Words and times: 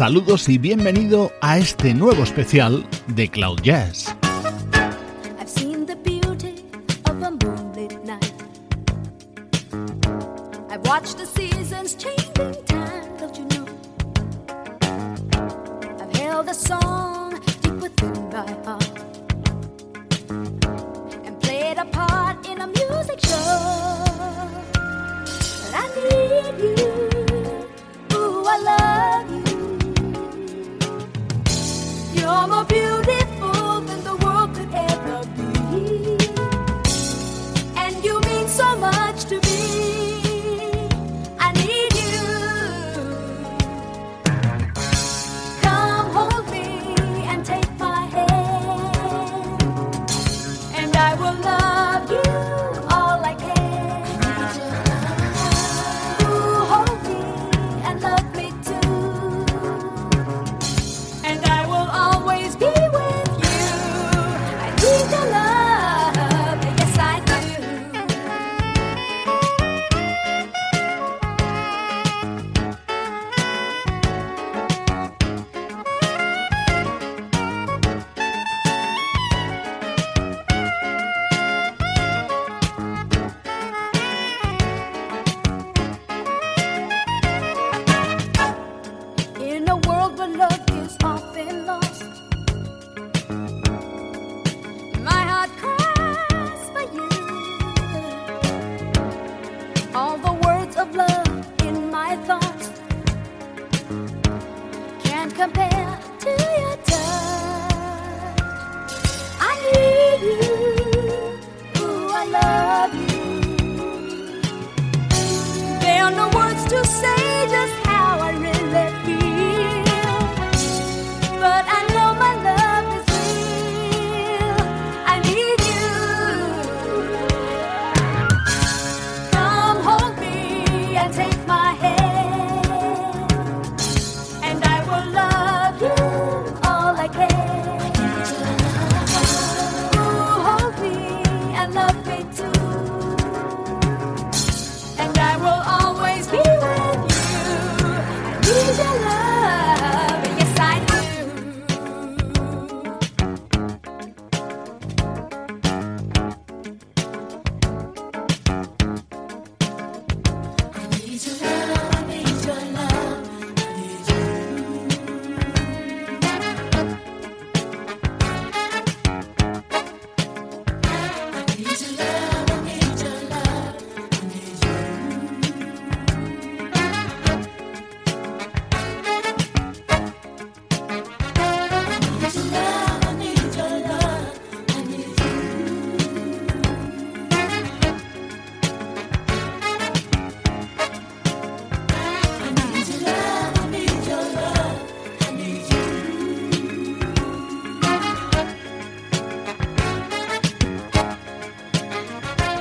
Saludos 0.00 0.48
y 0.48 0.56
bienvenido 0.56 1.30
a 1.42 1.58
este 1.58 1.92
nuevo 1.92 2.22
especial 2.22 2.88
de 3.08 3.28
Cloud 3.28 3.60
Jazz. 3.60 4.16
I 25.72 25.86
need 25.94 26.58
you, 26.58 28.44
I 28.46 28.62
love 28.64 28.89
I'm 32.40 32.50
a 32.52 32.64
beautiful. 32.64 32.89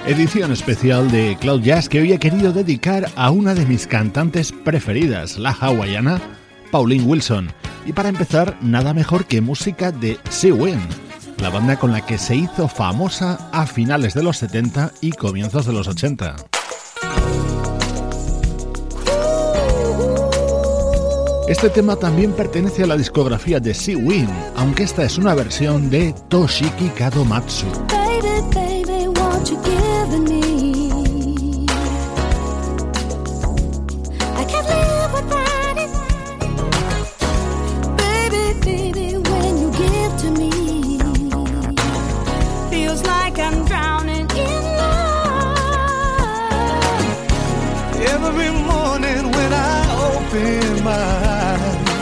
Edición 0.09 0.51
especial 0.51 1.11
de 1.11 1.37
Cloud 1.39 1.61
Jazz 1.61 1.87
que 1.87 2.01
hoy 2.01 2.11
he 2.13 2.17
querido 2.17 2.51
dedicar 2.51 3.11
a 3.15 3.29
una 3.29 3.53
de 3.53 3.67
mis 3.67 3.85
cantantes 3.85 4.51
preferidas, 4.51 5.37
la 5.37 5.51
hawaiana 5.51 6.19
Pauline 6.71 7.03
Wilson. 7.03 7.51
Y 7.85 7.93
para 7.93 8.09
empezar, 8.09 8.57
nada 8.59 8.95
mejor 8.95 9.25
que 9.25 9.39
música 9.39 9.91
de 9.91 10.17
Sea 10.31 10.55
Wind, 10.55 10.81
la 11.39 11.51
banda 11.51 11.77
con 11.77 11.91
la 11.91 12.03
que 12.03 12.17
se 12.17 12.35
hizo 12.35 12.67
famosa 12.67 13.51
a 13.51 13.67
finales 13.67 14.15
de 14.15 14.23
los 14.23 14.37
70 14.37 14.93
y 14.99 15.11
comienzos 15.11 15.67
de 15.67 15.73
los 15.73 15.87
80. 15.87 16.37
Este 21.47 21.69
tema 21.69 21.97
también 21.97 22.33
pertenece 22.33 22.81
a 22.81 22.87
la 22.87 22.97
discografía 22.97 23.59
de 23.59 23.75
Sea 23.75 23.97
Wind, 23.99 24.33
aunque 24.55 24.81
esta 24.81 25.03
es 25.03 25.19
una 25.19 25.35
versión 25.35 25.91
de 25.91 26.15
Toshiki 26.29 26.89
Kadomatsu. 26.97 27.67
you're 29.47 29.63
giving 29.63 30.25
me. 30.25 31.65
I 34.41 34.43
can't 34.45 34.67
live 34.67 35.13
without 35.13 35.77
it. 35.83 35.91
Baby, 37.97 38.59
baby, 38.65 39.07
when 39.29 39.57
you 39.61 39.69
give 39.71 40.13
to 40.23 40.31
me, 40.31 40.51
feels 42.69 43.01
like 43.03 43.37
I'm 43.39 43.65
drowning 43.65 44.29
in 44.31 44.63
love. 44.79 45.59
Every 48.15 48.51
morning 48.51 49.31
when 49.31 49.53
I 49.53 49.81
open 50.09 50.83
my 50.83 51.09
eyes, 51.37 51.99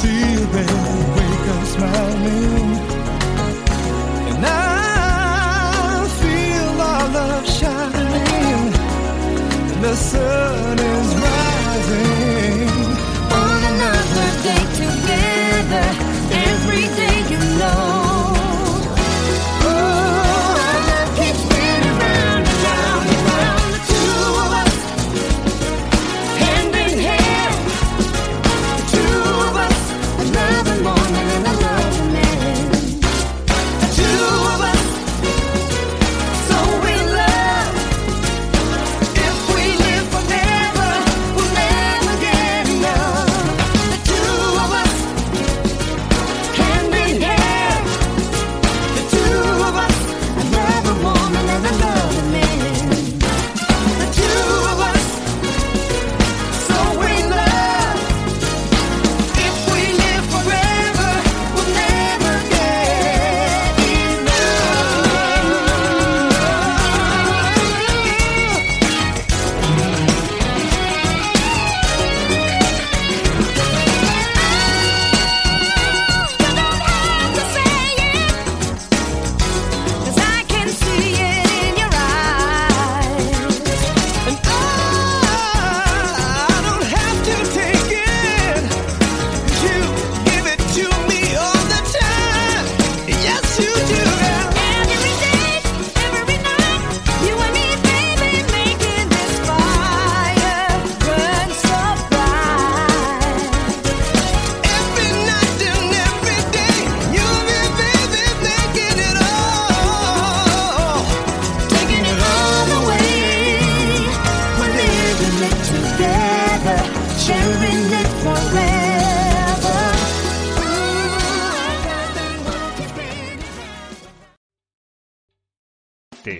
see 0.00 0.20
you 0.32 0.44
there, 0.54 0.84
wake 1.16 1.48
up 1.54 1.64
smiling 1.66 2.57
the 9.88 9.96
sun 9.96 10.47